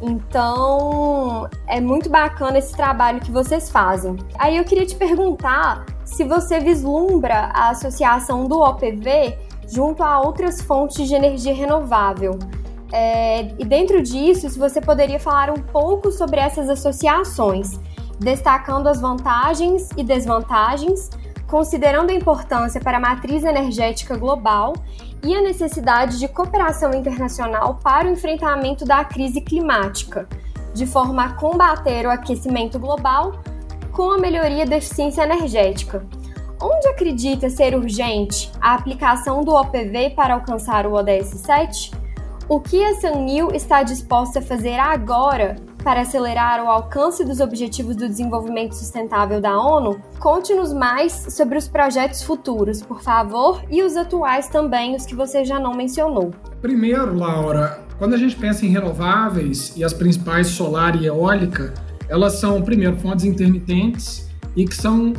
[0.00, 4.16] Então, é muito bacana esse trabalho que vocês fazem.
[4.38, 9.36] Aí eu queria te perguntar se você vislumbra a associação do OPV
[9.68, 12.38] junto a outras fontes de energia renovável.
[12.92, 17.78] É, e dentro disso, se você poderia falar um pouco sobre essas associações,
[18.18, 21.10] destacando as vantagens e desvantagens,
[21.48, 24.74] considerando a importância para a matriz energética global
[25.24, 30.28] e a necessidade de cooperação internacional para o enfrentamento da crise climática,
[30.74, 33.40] de forma a combater o aquecimento global
[33.90, 36.06] com a melhoria da eficiência energética.
[36.60, 41.92] Onde acredita ser urgente a aplicação do OPV para alcançar o ODS 7?
[42.48, 47.96] O que a Sanil está disposta a fazer agora para acelerar o alcance dos Objetivos
[47.96, 50.00] do Desenvolvimento Sustentável da ONU?
[50.18, 55.44] Conte-nos mais sobre os projetos futuros, por favor, e os atuais também, os que você
[55.44, 56.32] já não mencionou.
[56.60, 61.72] Primeiro, Laura, quando a gente pensa em renováveis e as principais solar e eólica,
[62.08, 65.12] elas são, primeiro, fontes intermitentes e que são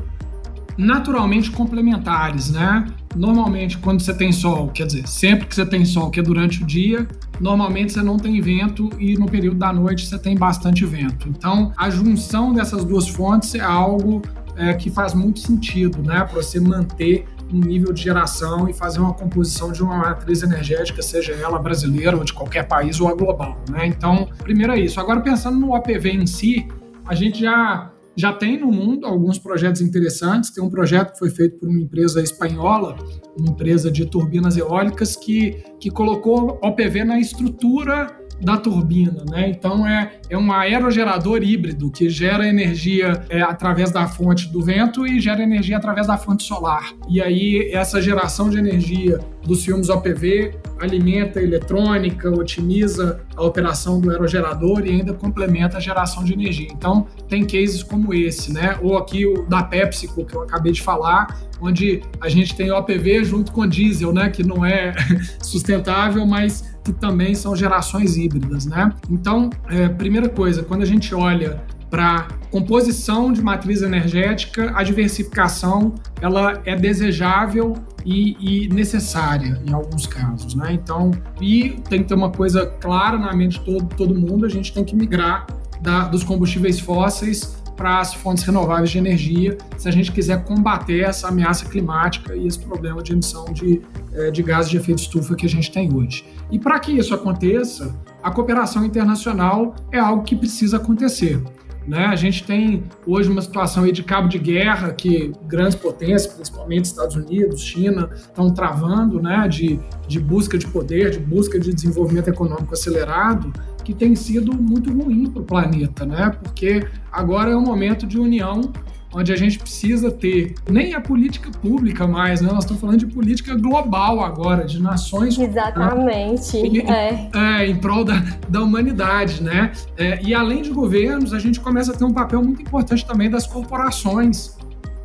[0.77, 2.85] naturalmente complementares, né?
[3.15, 6.63] Normalmente, quando você tem sol, quer dizer, sempre que você tem sol, que é durante
[6.63, 7.07] o dia,
[7.39, 11.27] normalmente você não tem vento e no período da noite você tem bastante vento.
[11.29, 14.21] Então, a junção dessas duas fontes é algo
[14.55, 16.23] é, que faz muito sentido, né?
[16.25, 21.01] Para você manter um nível de geração e fazer uma composição de uma matriz energética,
[21.01, 23.87] seja ela brasileira ou de qualquer país ou a global, né?
[23.87, 24.99] Então, primeiro é isso.
[24.99, 26.67] Agora, pensando no APV em si,
[27.07, 30.49] a gente já já tem no mundo alguns projetos interessantes.
[30.49, 32.97] Tem um projeto que foi feito por uma empresa espanhola,
[33.39, 39.49] uma empresa de turbinas eólicas, que, que colocou OPV na estrutura da turbina, né?
[39.49, 45.05] Então é, é um aerogerador híbrido que gera energia é, através da fonte do vento
[45.05, 46.93] e gera energia através da fonte solar.
[47.09, 53.99] E aí essa geração de energia dos filmes OPV alimenta a eletrônica, otimiza a operação
[53.99, 56.67] do aerogerador e ainda complementa a geração de energia.
[56.71, 58.77] Então, tem cases como esse, né?
[58.81, 63.23] Ou aqui o da PepsiCo, que eu acabei de falar, onde a gente tem OPV
[63.25, 64.29] junto com diesel, né?
[64.29, 64.93] Que não é
[65.41, 68.91] sustentável, mas que também são gerações híbridas, né?
[69.09, 75.95] Então, é, primeira coisa, quando a gente olha para composição de matriz energética, a diversificação
[76.21, 80.71] ela é desejável e, e, necessária em alguns casos, né?
[80.73, 81.11] Então,
[81.41, 84.71] e tem que ter uma coisa clara na mente de todo, todo mundo, a gente
[84.71, 85.47] tem que migrar
[85.81, 90.99] da, dos combustíveis fósseis para as fontes renováveis de energia, se a gente quiser combater
[90.99, 93.81] essa ameaça climática e esse problema de emissão de,
[94.13, 96.25] eh, de gases de efeito estufa que a gente tem hoje.
[96.51, 101.41] E para que isso aconteça, a cooperação internacional é algo que precisa acontecer.
[101.87, 102.05] Né?
[102.05, 107.15] A gente tem hoje uma situação de cabo de guerra que grandes potências, principalmente Estados
[107.15, 109.47] Unidos, China, estão travando né?
[109.47, 113.53] de, de busca de poder, de busca de desenvolvimento econômico acelerado,
[113.89, 116.31] que tem sido muito ruim para o planeta, né?
[116.43, 118.71] porque agora é um momento de união
[119.11, 122.49] onde a gente precisa ter nem a política pública mais, né?
[122.51, 125.35] Nós estamos falando de política global agora, de nações.
[125.39, 126.59] Exatamente.
[126.87, 127.31] É.
[127.33, 127.67] é.
[127.67, 129.71] em prol da, da humanidade, né?
[129.97, 133.31] É, e além de governos, a gente começa a ter um papel muito importante também
[133.31, 134.58] das corporações.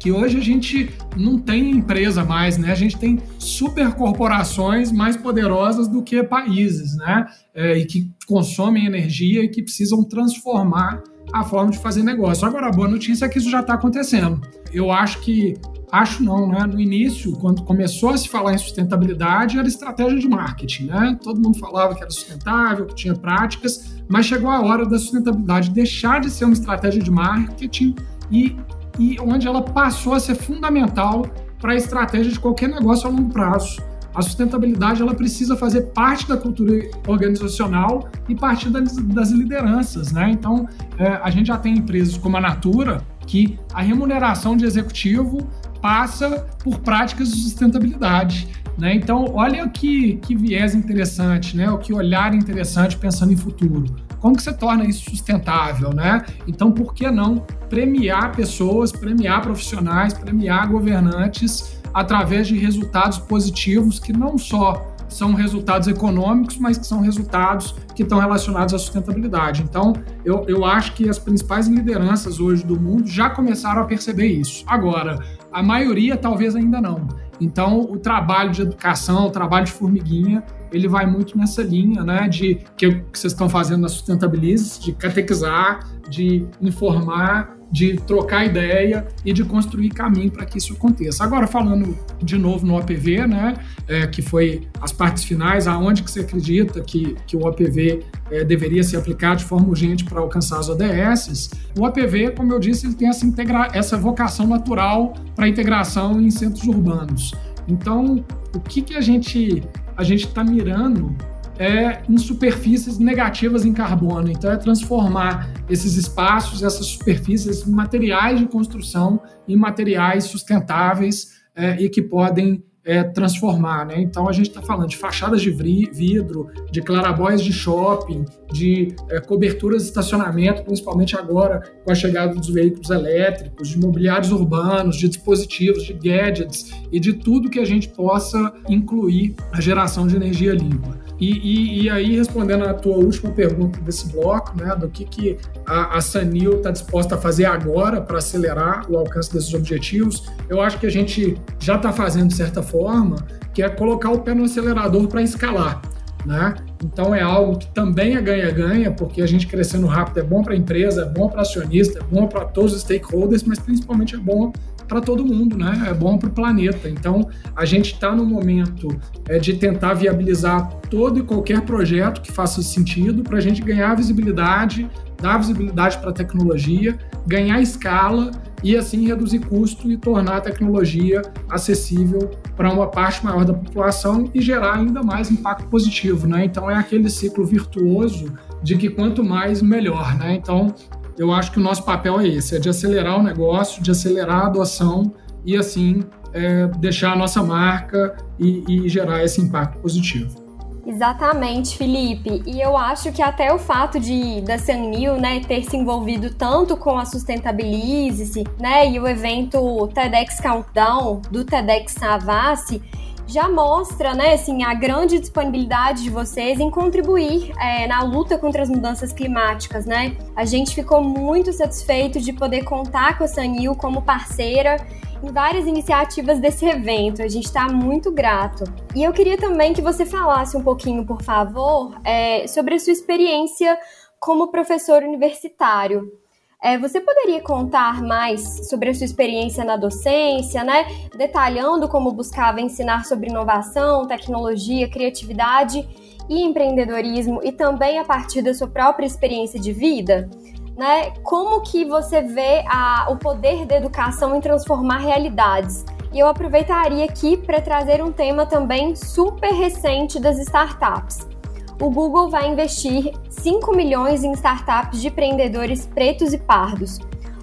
[0.04, 2.70] Que hoje a gente não tem empresa mais, né?
[2.70, 7.24] A gente tem supercorporações mais poderosas do que países, né?
[7.54, 12.46] É, e que consomem energia e que precisam transformar a forma de fazer negócio.
[12.46, 14.42] Agora, a boa notícia é que isso já está acontecendo.
[14.70, 15.54] Eu acho que,
[15.90, 16.66] acho não, né?
[16.66, 21.18] No início, quando começou a se falar em sustentabilidade, era estratégia de marketing, né?
[21.22, 25.70] Todo mundo falava que era sustentável, que tinha práticas, mas chegou a hora da sustentabilidade
[25.70, 27.94] deixar de ser uma estratégia de marketing
[28.30, 28.54] e,
[28.98, 31.26] e onde ela passou a ser fundamental
[31.60, 33.82] para a estratégia de qualquer negócio a longo prazo
[34.14, 40.30] a sustentabilidade ela precisa fazer parte da cultura organizacional e parte das, das lideranças, né?
[40.30, 45.48] Então, é, a gente já tem empresas como a Natura que a remuneração de executivo
[45.82, 48.48] passa por práticas de sustentabilidade.
[48.78, 48.94] Né?
[48.94, 51.70] Então, olha que, que viés interessante, né?
[51.70, 53.84] o que olhar interessante pensando em futuro.
[54.24, 55.92] Como que você torna isso sustentável?
[55.92, 56.24] Né?
[56.48, 64.14] Então, por que não premiar pessoas, premiar profissionais, premiar governantes através de resultados positivos que
[64.14, 69.62] não só são resultados econômicos, mas que são resultados que estão relacionados à sustentabilidade.
[69.62, 69.92] Então,
[70.24, 74.64] eu, eu acho que as principais lideranças hoje do mundo já começaram a perceber isso.
[74.66, 75.18] Agora,
[75.52, 77.06] a maioria talvez ainda não.
[77.38, 80.42] Então, o trabalho de educação, o trabalho de formiguinha,
[80.74, 85.88] ele vai muito nessa linha, né, de que, vocês estão fazendo na Sustentabilize, de catequizar,
[86.08, 91.24] de informar de trocar ideia e de construir caminho para que isso aconteça.
[91.24, 93.54] Agora, falando de novo no OPV, né,
[93.88, 98.44] é, que foi as partes finais, aonde que você acredita que, que o OPV é,
[98.44, 102.86] deveria ser aplicado de forma urgente para alcançar as ODS, o OPV, como eu disse,
[102.86, 107.32] ele tem essa, integra essa vocação natural para integração em centros urbanos.
[107.66, 109.64] Então, o que, que a gente
[109.96, 111.14] a gente está mirando
[111.58, 114.30] é em superfícies negativas em carbono.
[114.30, 121.80] Então, é transformar esses espaços, essas superfícies, em materiais de construção, em materiais sustentáveis é,
[121.80, 123.86] e que podem é, transformar.
[123.86, 124.00] Né?
[124.00, 129.20] Então, a gente está falando de fachadas de vidro, de clarabóias de shopping, de é,
[129.20, 135.08] coberturas de estacionamento, principalmente agora com a chegada dos veículos elétricos, de mobiliários urbanos, de
[135.08, 140.52] dispositivos, de gadgets e de tudo que a gente possa incluir a geração de energia
[140.52, 141.04] limpa.
[141.18, 145.38] E, e, e, aí, respondendo à tua última pergunta desse bloco, né, do que, que
[145.64, 150.60] a, a Sanil está disposta a fazer agora para acelerar o alcance desses objetivos, eu
[150.60, 154.34] acho que a gente já está fazendo de certa forma, que é colocar o pé
[154.34, 155.80] no acelerador para escalar.
[156.26, 156.54] Né?
[156.84, 160.52] Então é algo que também é ganha-ganha, porque a gente crescendo rápido é bom para
[160.52, 164.18] a empresa, é bom para acionista, é bom para todos os stakeholders, mas principalmente é
[164.18, 164.52] bom
[164.86, 165.86] para todo mundo, né?
[165.88, 166.90] É bom para o planeta.
[166.90, 168.88] Então, a gente está no momento
[169.26, 173.94] é, de tentar viabilizar todo e qualquer projeto que faça sentido para a gente ganhar
[173.94, 174.88] visibilidade,
[175.20, 178.30] dar visibilidade para a tecnologia, ganhar escala
[178.64, 184.30] e assim reduzir custo e tornar a tecnologia acessível para uma parte maior da população
[184.34, 186.46] e gerar ainda mais impacto positivo, né?
[186.46, 190.34] Então é aquele ciclo virtuoso de que quanto mais melhor, né?
[190.34, 190.74] Então
[191.18, 194.44] eu acho que o nosso papel é esse, é de acelerar o negócio, de acelerar
[194.44, 195.12] a adoção
[195.44, 200.43] e assim é, deixar a nossa marca e, e gerar esse impacto positivo.
[200.86, 202.42] Exatamente, Felipe.
[202.46, 206.76] E eu acho que até o fato de da Sanmil, né, ter se envolvido tanto
[206.76, 212.82] com a Sustentabilize-se, né, e o evento TEDx Countdown do TEDx Savassi,
[213.26, 218.62] já mostra, né, assim, a grande disponibilidade de vocês em contribuir é, na luta contra
[218.62, 220.16] as mudanças climáticas, né?
[220.36, 224.76] A gente ficou muito satisfeito de poder contar com a Sanil como parceira
[225.22, 227.22] em várias iniciativas desse evento.
[227.22, 228.64] A gente está muito grato.
[228.94, 232.92] E eu queria também que você falasse um pouquinho, por favor, é, sobre a sua
[232.92, 233.78] experiência
[234.20, 236.23] como professor universitário.
[236.64, 240.86] É, você poderia contar mais sobre a sua experiência na docência, né?
[241.14, 245.86] Detalhando como buscava ensinar sobre inovação, tecnologia, criatividade
[246.26, 250.30] e empreendedorismo e também a partir da sua própria experiência de vida?
[250.74, 251.10] Né?
[251.22, 255.84] Como que você vê a, o poder da educação em transformar realidades?
[256.14, 261.33] E eu aproveitaria aqui para trazer um tema também super recente das startups
[261.80, 266.98] o Google vai investir 5 milhões em startups de empreendedores pretos e pardos.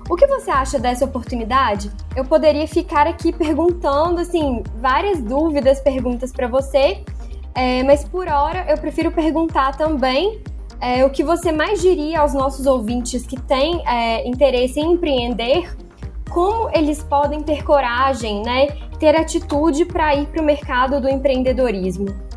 [0.10, 1.92] O que você acha dessa oportunidade?
[2.16, 7.04] Eu poderia ficar aqui perguntando assim várias dúvidas, perguntas para você,
[7.56, 10.42] é, mas por hora eu prefiro perguntar também
[10.80, 15.74] é, o que você mais diria aos nossos ouvintes que têm é, interesse em empreender,
[16.30, 18.68] como eles podem ter coragem, né,
[19.00, 22.31] ter atitude para ir para o mercado do empreendedorismo.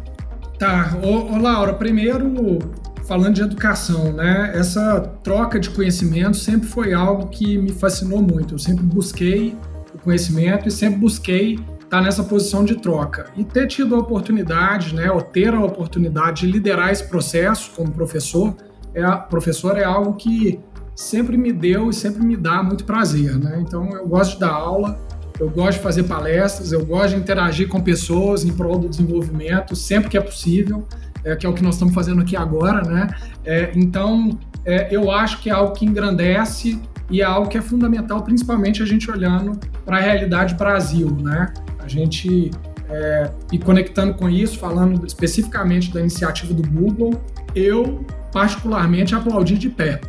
[0.58, 2.58] Tá, ô, ô, Laura, primeiro
[3.06, 4.52] falando de educação, né?
[4.54, 8.54] Essa troca de conhecimento sempre foi algo que me fascinou muito.
[8.54, 9.56] Eu sempre busquei
[9.94, 13.26] o conhecimento e sempre busquei estar nessa posição de troca.
[13.36, 17.90] E ter tido a oportunidade, né, ou ter a oportunidade de liderar esse processo como
[17.92, 18.54] professor,
[18.94, 20.60] é, professor é algo que
[20.94, 23.58] sempre me deu e sempre me dá muito prazer, né?
[23.60, 24.98] Então eu gosto de dar aula,
[25.38, 29.74] eu gosto de fazer palestras, eu gosto de interagir com pessoas em prol do desenvolvimento,
[29.74, 30.86] sempre que é possível,
[31.24, 33.08] é, que é o que nós estamos fazendo aqui agora, né?
[33.44, 37.62] É, então, é, eu acho que é algo que engrandece e é algo que é
[37.62, 41.52] fundamental, principalmente a gente olhando para a realidade Brasil, né?
[41.78, 42.50] A gente
[42.88, 47.20] é, e conectando com isso, falando especificamente da iniciativa do Google,
[47.54, 50.00] eu particularmente aplaudi de pé.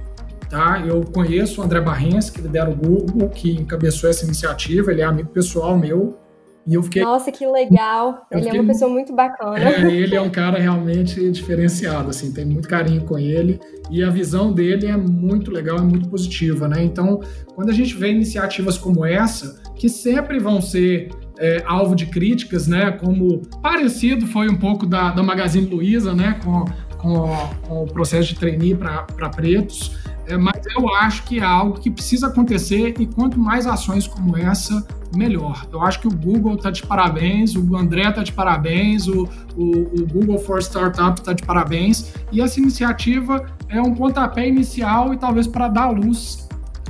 [0.56, 0.82] Tá?
[0.88, 5.04] Eu conheço o André Barrens, que lidera o Google, que encabeçou essa iniciativa, ele é
[5.04, 6.18] amigo pessoal meu.
[6.65, 7.04] E eu fiquei.
[7.04, 8.26] Nossa, que legal!
[8.32, 9.60] ele fiquei, é uma pessoa muito bacana.
[9.60, 13.60] É, ele é um cara realmente diferenciado, assim, tem muito carinho com ele
[13.91, 16.82] e a visão dele é muito legal, é muito positiva, né?
[16.82, 17.20] Então,
[17.54, 22.65] quando a gente vê iniciativas como essa, que sempre vão ser é, alvo de críticas,
[22.65, 22.91] né?
[22.91, 26.39] Como parecido foi um pouco da, da Magazine Luiza, né?
[26.41, 26.63] Com,
[26.98, 27.28] com,
[27.68, 30.06] com o processo de trainee para pretos.
[30.28, 34.36] É, mas eu acho que é algo que precisa acontecer e quanto mais ações como
[34.36, 34.86] essa,
[35.16, 35.66] melhor.
[35.72, 40.02] Eu acho que o Google está de parabéns, o André está de parabéns, o, o,
[40.02, 42.14] o, Google for Startup está de parabéns.
[42.32, 46.45] E essa iniciativa é um pontapé inicial e talvez para dar luz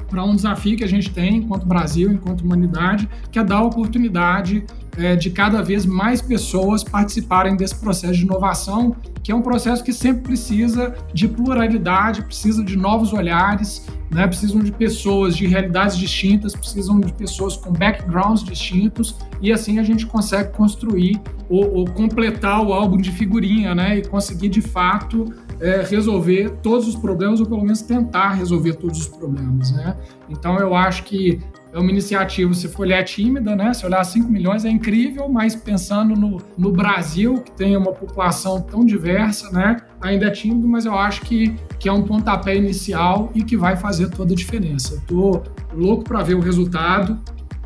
[0.09, 4.63] para um desafio que a gente tem enquanto Brasil, enquanto humanidade, que é dar oportunidade
[4.97, 9.83] é, de cada vez mais pessoas participarem desse processo de inovação, que é um processo
[9.83, 14.27] que sempre precisa de pluralidade, precisa de novos olhares, né?
[14.27, 19.83] precisam de pessoas de realidades distintas, precisam de pessoas com backgrounds distintos, e assim a
[19.83, 21.19] gente consegue construir
[21.49, 23.97] ou, ou completar o álbum de figurinha né?
[23.97, 28.99] e conseguir de fato é, resolver todos os problemas, ou pelo menos tentar resolver todos
[28.99, 29.71] os problemas.
[29.71, 29.95] Né?
[30.29, 31.41] Então eu acho que
[31.75, 33.73] é uma iniciativa, se for olhar, é tímida, né?
[33.73, 38.61] Se olhar 5 milhões é incrível, mas pensando no, no Brasil, que tem uma população
[38.61, 39.75] tão diversa, né?
[39.99, 43.75] Ainda é tímido, mas eu acho que, que é um pontapé inicial e que vai
[43.75, 44.95] fazer toda a diferença.
[44.95, 47.19] Estou louco para ver o resultado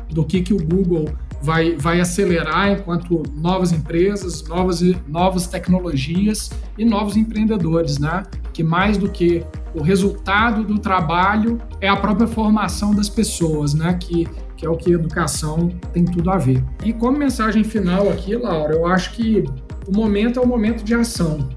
[0.08, 1.04] do que, que o Google
[1.42, 8.24] vai, vai acelerar enquanto novas empresas, novas, novas tecnologias e novos empreendedores, né?
[8.52, 13.96] Que mais do que o resultado do trabalho é a própria formação das pessoas, né?
[14.00, 16.62] Que, que é o que educação tem tudo a ver.
[16.84, 19.44] E como mensagem final aqui, Laura, eu acho que
[19.86, 21.48] o momento é o momento de ação.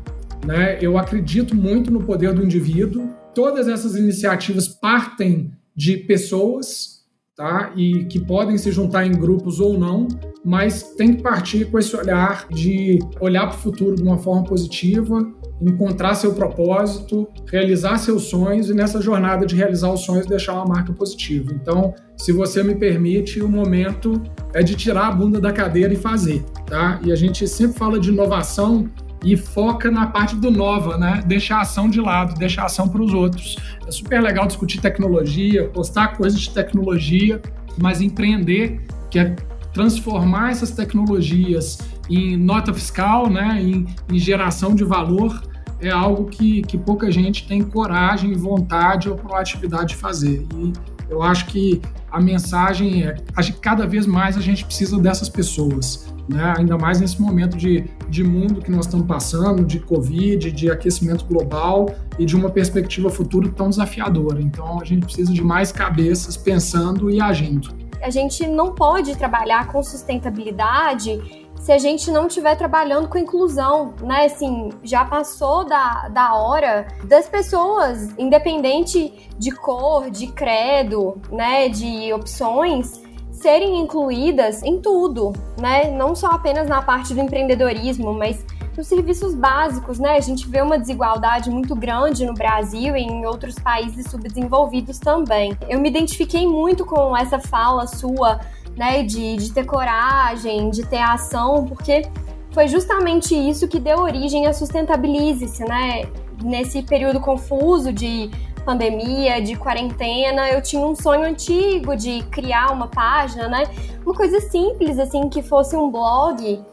[0.46, 0.78] Né?
[0.82, 3.10] Eu acredito muito no poder do indivíduo.
[3.34, 6.93] Todas essas iniciativas partem de pessoas
[7.36, 7.74] tá?
[7.76, 10.08] E que podem se juntar em grupos ou não,
[10.46, 14.44] mas tem que partir com esse olhar de olhar para o futuro de uma forma
[14.44, 15.20] positiva,
[15.62, 20.66] encontrar seu propósito, realizar seus sonhos e nessa jornada de realizar os sonhos deixar uma
[20.66, 21.52] marca positiva.
[21.54, 24.22] Então, se você me permite, o momento
[24.54, 27.00] é de tirar a bunda da cadeira e fazer, tá?
[27.04, 28.90] E a gente sempre fala de inovação
[29.24, 31.24] e foca na parte do nova, né?
[31.26, 33.58] Deixa a ação de lado, deixa a ação para os outros.
[33.88, 37.42] É super legal discutir tecnologia, postar coisas de tecnologia,
[37.82, 39.36] mas empreender, que é
[39.74, 43.60] transformar essas tecnologias em nota fiscal, né?
[43.62, 45.42] em, em geração de valor,
[45.80, 50.46] é algo que, que pouca gente tem coragem, vontade ou proatividade de fazer.
[50.56, 50.74] E
[51.10, 51.82] eu acho que
[52.12, 53.16] a mensagem é:
[53.62, 56.54] cada vez mais a gente precisa dessas pessoas né?
[56.58, 61.26] ainda mais nesse momento de, de mundo que nós estamos passando, de Covid, de aquecimento
[61.26, 64.42] global e de uma perspectiva futura tão desafiadora.
[64.42, 67.70] Então, a gente precisa de mais cabeças pensando e agindo.
[68.02, 73.94] A gente não pode trabalhar com sustentabilidade se a gente não estiver trabalhando com inclusão,
[74.02, 74.26] né?
[74.26, 81.70] Assim, já passou da, da hora das pessoas, independente de cor, de credo, né?
[81.70, 83.02] De opções,
[83.32, 85.90] serem incluídas em tudo, né?
[85.90, 88.46] Não só apenas na parte do empreendedorismo, mas
[88.76, 90.18] nos serviços básicos, né?
[90.18, 95.58] A gente vê uma desigualdade muito grande no Brasil e em outros países subdesenvolvidos também.
[95.70, 98.42] Eu me identifiquei muito com essa fala sua,
[98.76, 99.04] né?
[99.04, 102.04] De, de ter coragem, de ter ação, porque
[102.52, 106.04] foi justamente isso que deu origem à Sustentabilize-se, né?
[106.44, 108.30] Nesse período confuso de
[108.66, 113.64] pandemia, de quarentena, eu tinha um sonho antigo de criar uma página, né?
[114.06, 116.64] Uma coisa simples, assim, que fosse um blog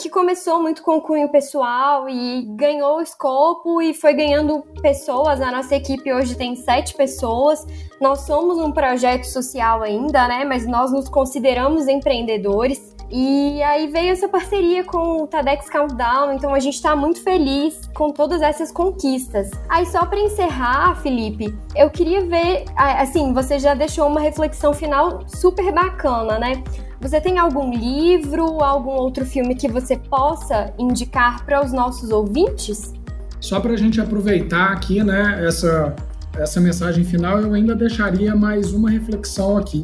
[0.00, 5.42] que começou muito com cunho pessoal e ganhou escopo e foi ganhando pessoas.
[5.42, 7.66] A nossa equipe hoje tem sete pessoas.
[8.00, 10.44] Nós somos um projeto social ainda, né?
[10.44, 12.96] Mas nós nos consideramos empreendedores.
[13.10, 17.80] E aí veio essa parceria com o TEDx Countdown, então a gente está muito feliz
[17.92, 19.50] com todas essas conquistas.
[19.68, 25.26] Aí só para encerrar, Felipe, eu queria ver, assim, você já deixou uma reflexão final
[25.26, 26.62] super bacana, né?
[27.00, 32.92] Você tem algum livro, algum outro filme que você possa indicar para os nossos ouvintes?
[33.40, 35.96] Só para a gente aproveitar aqui, né, essa,
[36.36, 39.82] essa mensagem final, eu ainda deixaria mais uma reflexão aqui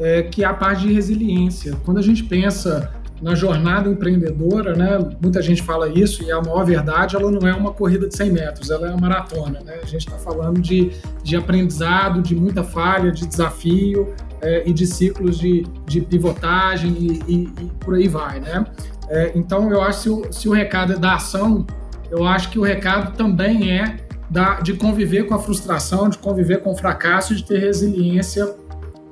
[0.00, 1.76] é, que é a parte de resiliência.
[1.84, 2.92] Quando a gente pensa
[3.22, 7.46] na jornada empreendedora, né, muita gente fala isso e é a maior verdade, ela não
[7.46, 9.60] é uma corrida de 100 metros, ela é uma maratona.
[9.60, 9.78] Né?
[9.80, 10.90] A gente está falando de,
[11.22, 17.22] de aprendizado, de muita falha, de desafio é, e de ciclos de, de pivotagem e,
[17.26, 18.40] e, e por aí vai.
[18.40, 18.64] Né?
[19.08, 21.66] É, então, eu acho que se o, se o recado é da ação,
[22.10, 23.96] eu acho que o recado também é
[24.30, 28.54] da, de conviver com a frustração, de conviver com o fracasso, de ter resiliência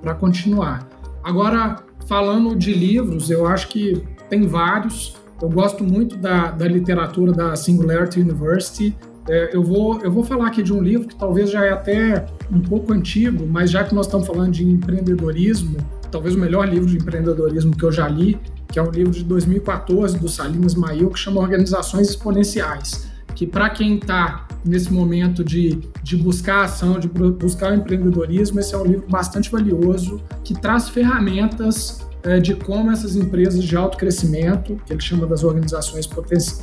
[0.00, 0.86] para continuar.
[1.22, 5.16] Agora, falando de livros, eu acho que tem vários.
[5.40, 8.96] Eu gosto muito da, da literatura da Singularity University.
[9.28, 12.26] É, eu, vou, eu vou falar aqui de um livro que talvez já é até
[12.50, 15.76] um pouco antigo, mas já que nós estamos falando de empreendedorismo,
[16.10, 19.24] talvez o melhor livro de empreendedorismo que eu já li, que é um livro de
[19.24, 25.78] 2014 do Salim Ismail, que chama Organizações Exponenciais que para quem está nesse momento de,
[26.02, 30.88] de buscar ação, de buscar o empreendedorismo, esse é um livro bastante valioso, que traz
[30.88, 32.05] ferramentas
[32.40, 36.08] de como essas empresas de alto crescimento, que ele chama das organizações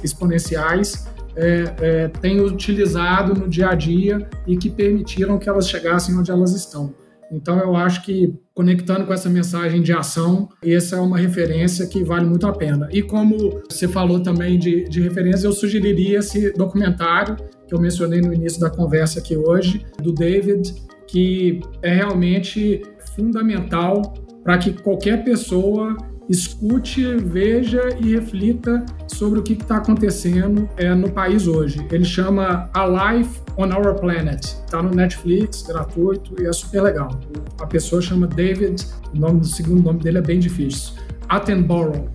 [0.04, 6.16] exponenciais, é, é, têm utilizado no dia a dia e que permitiram que elas chegassem
[6.18, 6.94] onde elas estão.
[7.32, 12.04] Então, eu acho que conectando com essa mensagem de ação, essa é uma referência que
[12.04, 12.88] vale muito a pena.
[12.92, 17.36] E como você falou também de, de referência, eu sugeriria esse documentário
[17.68, 20.76] que eu mencionei no início da conversa aqui hoje, do David,
[21.08, 22.84] que é realmente
[23.16, 24.14] fundamental
[24.44, 25.96] para que qualquer pessoa
[26.30, 31.86] escute, veja e reflita sobre o que está acontecendo é, no país hoje.
[31.92, 34.44] Ele chama A Life on Our Planet.
[34.44, 37.20] Está no Netflix, gratuito e é super legal.
[37.60, 40.94] A pessoa chama David, o nome do segundo nome dele é bem difícil.
[41.28, 42.10] Attenborough.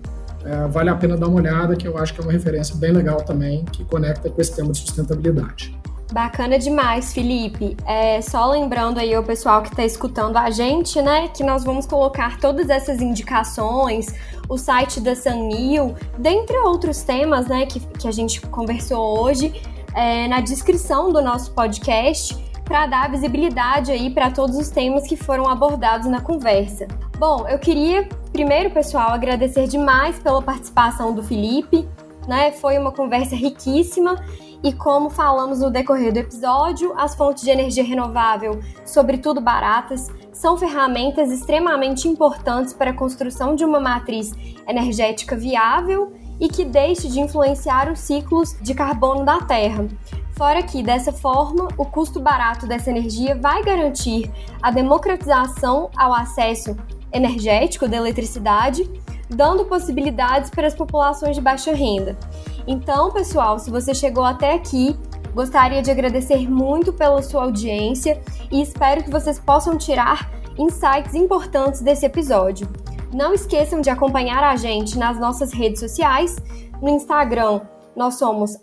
[0.45, 2.91] É, vale a pena dar uma olhada, que eu acho que é uma referência bem
[2.91, 5.77] legal também, que conecta com esse tema de sustentabilidade.
[6.11, 7.77] Bacana demais, Felipe.
[7.85, 11.85] É, só lembrando aí o pessoal que está escutando a gente, né, que nós vamos
[11.85, 14.07] colocar todas essas indicações,
[14.49, 19.61] o site da Sanmil, dentre outros temas, né, que, que a gente conversou hoje,
[19.93, 25.15] é, na descrição do nosso podcast, para dar visibilidade aí para todos os temas que
[25.15, 26.87] foram abordados na conversa.
[27.17, 31.87] Bom, eu queria primeiro, pessoal, agradecer demais pela participação do Felipe,
[32.27, 32.51] né?
[32.51, 34.15] Foi uma conversa riquíssima
[34.63, 40.57] e como falamos no decorrer do episódio, as fontes de energia renovável, sobretudo baratas, são
[40.57, 44.31] ferramentas extremamente importantes para a construção de uma matriz
[44.67, 49.87] energética viável e que deixe de influenciar os ciclos de carbono da Terra.
[50.37, 54.31] Fora que, dessa forma, o custo barato dessa energia vai garantir
[54.61, 56.77] a democratização ao acesso
[57.11, 58.89] energético da eletricidade,
[59.29, 62.17] dando possibilidades para as populações de baixa renda.
[62.71, 64.95] Então, pessoal, se você chegou até aqui,
[65.33, 71.81] gostaria de agradecer muito pela sua audiência e espero que vocês possam tirar insights importantes
[71.81, 72.69] desse episódio.
[73.11, 76.35] Não esqueçam de acompanhar a gente nas nossas redes sociais,
[76.79, 77.61] no Instagram
[77.95, 78.55] nós somos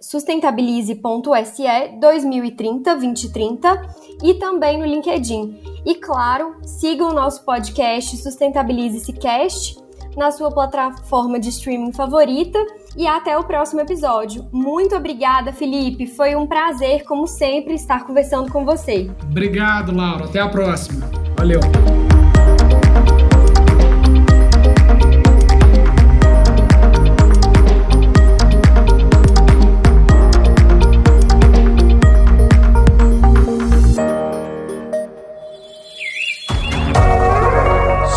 [0.00, 1.64] sustentabilize.se
[2.00, 5.82] 2030-2030 e também no LinkedIn.
[5.84, 9.84] E claro, sigam o nosso podcast Sustentabilize-se Cast
[10.16, 12.58] na sua plataforma de streaming favorita
[12.96, 14.46] e até o próximo episódio.
[14.50, 16.06] Muito obrigada, Felipe.
[16.06, 19.10] Foi um prazer, como sempre, estar conversando com você.
[19.30, 20.24] Obrigado, Laura.
[20.24, 21.08] Até a próxima.
[21.36, 21.60] Valeu.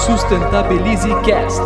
[0.05, 1.59] Sustentabilize Cast.